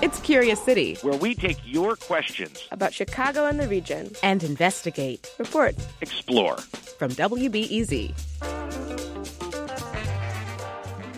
[0.00, 5.28] It's Curious City, where we take your questions about Chicago and the region and investigate,
[5.38, 6.56] report, explore.
[6.56, 8.14] From WBEZ.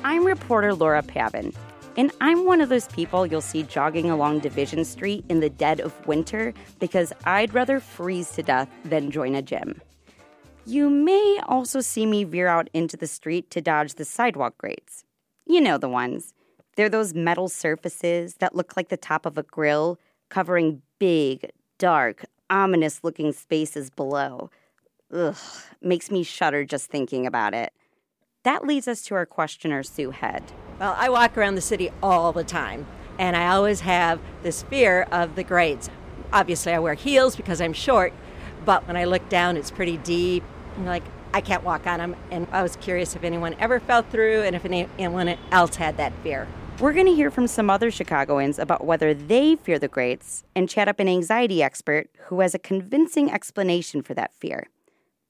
[0.02, 1.52] I'm reporter Laura Pavin,
[1.98, 5.80] and I'm one of those people you'll see jogging along Division Street in the dead
[5.80, 9.78] of winter because I'd rather freeze to death than join a gym.
[10.64, 15.04] You may also see me veer out into the street to dodge the sidewalk grates.
[15.44, 16.32] You know the ones
[16.80, 19.98] they're those metal surfaces that look like the top of a grill,
[20.30, 24.50] covering big, dark, ominous looking spaces below.
[25.12, 25.36] Ugh,
[25.82, 27.74] makes me shudder just thinking about it.
[28.44, 30.42] That leads us to our questioner, Sue Head.
[30.78, 32.86] Well, I walk around the city all the time,
[33.18, 35.90] and I always have this fear of the grades.
[36.32, 38.14] Obviously, I wear heels because I'm short,
[38.64, 40.44] but when I look down, it's pretty deep.
[40.78, 42.16] I'm like, I can't walk on them.
[42.30, 46.14] And I was curious if anyone ever fell through and if anyone else had that
[46.22, 46.48] fear.
[46.80, 50.66] We're going to hear from some other Chicagoans about whether they fear the grates and
[50.66, 54.66] chat up an anxiety expert who has a convincing explanation for that fear.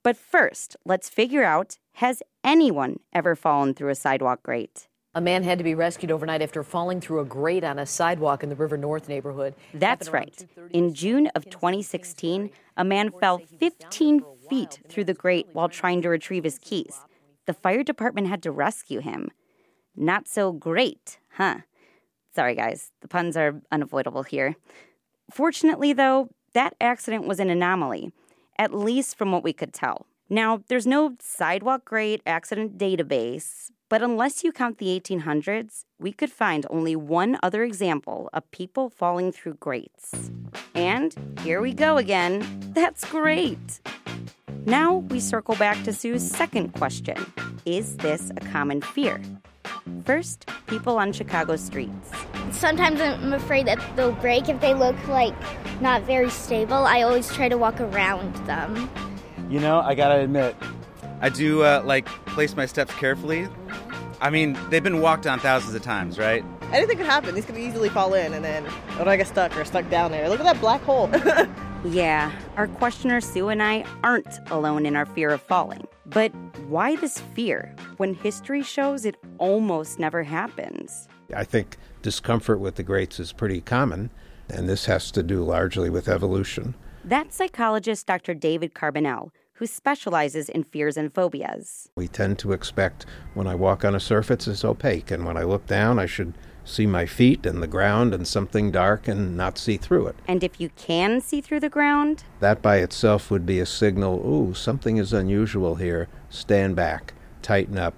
[0.01, 4.87] But first, let's figure out has anyone ever fallen through a sidewalk grate?
[5.13, 8.43] A man had to be rescued overnight after falling through a grate on a sidewalk
[8.43, 9.53] in the River North neighborhood.
[9.73, 10.47] That's right.
[10.69, 16.07] In June of 2016, a man fell 15 feet through the grate while trying to
[16.07, 17.01] retrieve his keys.
[17.45, 19.31] The fire department had to rescue him.
[19.97, 21.59] Not so great, huh?
[22.35, 24.55] Sorry, guys, the puns are unavoidable here.
[25.29, 28.11] Fortunately, though, that accident was an anomaly,
[28.57, 30.05] at least from what we could tell.
[30.29, 36.31] Now, there's no sidewalk grate accident database, but unless you count the 1800s, we could
[36.31, 40.31] find only one other example of people falling through grates.
[40.73, 42.45] And here we go again.
[42.73, 43.81] That's great.
[44.65, 47.17] Now we circle back to Sue's second question
[47.65, 49.19] Is this a common fear?
[50.05, 52.11] First, people on Chicago streets.
[52.51, 55.33] Sometimes I'm afraid that they'll break if they look like
[55.81, 56.85] not very stable.
[56.85, 58.89] I always try to walk around them.
[59.49, 60.55] You know, I gotta admit,
[61.19, 63.47] I do uh, like place my steps carefully.
[64.21, 66.45] I mean, they've been walked on thousands of times, right?
[66.71, 67.33] Anything could happen.
[67.33, 68.63] These could easily fall in, and then
[68.97, 71.09] when I get stuck or stuck down there, look at that black hole.
[71.85, 75.87] yeah, our questioner Sue and I aren't alone in our fear of falling.
[76.05, 76.31] But
[76.67, 81.07] why this fear when history shows it almost never happens?
[81.35, 84.11] I think discomfort with the grates is pretty common,
[84.49, 86.75] and this has to do largely with evolution.
[87.03, 88.33] That's psychologist Dr.
[88.33, 91.89] David Carbonell, who specializes in fears and phobias.
[91.95, 95.43] We tend to expect when I walk on a surface it's opaque, and when I
[95.43, 96.33] look down, I should
[96.71, 100.15] see my feet and the ground and something dark and not see through it.
[100.27, 102.23] And if you can see through the ground?
[102.39, 106.07] That by itself would be a signal ooh, something is unusual here.
[106.29, 107.93] Stand back, tighten up.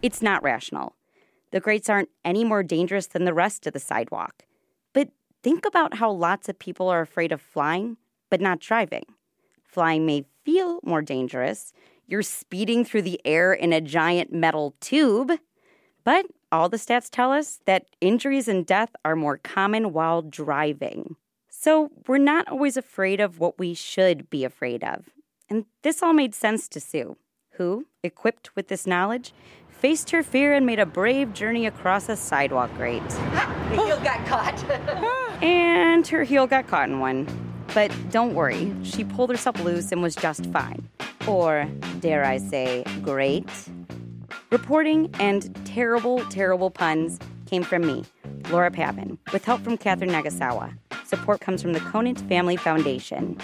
[0.00, 0.94] It's not rational.
[1.50, 4.44] The grates aren't any more dangerous than the rest of the sidewalk.
[4.92, 5.10] But
[5.42, 7.98] think about how lots of people are afraid of flying,
[8.30, 9.04] but not driving.
[9.64, 11.72] Flying may feel more dangerous.
[12.06, 15.32] You're speeding through the air in a giant metal tube.
[16.04, 21.16] But all the stats tell us that injuries and death are more common while driving.
[21.48, 25.08] So we're not always afraid of what we should be afraid of.
[25.48, 27.16] And this all made sense to Sue,
[27.52, 29.32] who, equipped with this knowledge,
[29.68, 33.08] faced her fear and made a brave journey across a sidewalk grate.
[33.08, 34.62] the heel got caught.
[35.42, 37.26] and her heel got caught in one.
[37.74, 40.88] But don't worry, she pulled herself loose and was just fine.
[41.26, 41.66] Or,
[42.00, 43.48] dare I say, great.
[44.52, 48.04] Reporting and terrible, terrible puns came from me,
[48.50, 50.76] Laura Pavin, with help from Catherine Nagasawa.
[51.06, 53.38] Support comes from the Conant Family Foundation.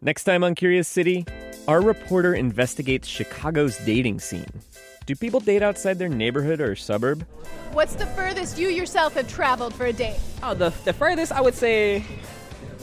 [0.00, 1.26] Next time on Curious City,
[1.66, 4.62] our reporter investigates Chicago's dating scene.
[5.04, 7.26] Do people date outside their neighborhood or suburb?
[7.72, 10.20] What's the furthest you yourself have traveled for a date?
[10.42, 12.04] Oh, the, the furthest I would say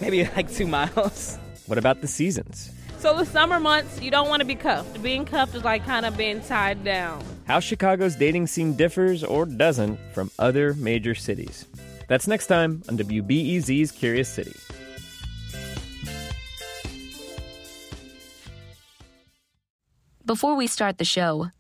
[0.02, 1.38] maybe like two miles.
[1.68, 2.72] What about the seasons?
[2.98, 5.02] So the summer months, you don't want to be cuffed.
[5.02, 7.24] Being cuffed is like kind of being tied down.
[7.46, 11.66] How Chicago's dating scene differs or doesn't from other major cities.
[12.10, 14.56] That's next time on WBEZ's Curious City.
[20.26, 21.52] Before we start the show,